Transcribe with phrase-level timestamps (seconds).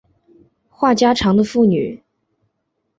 [0.67, 2.01] 话家常的妇女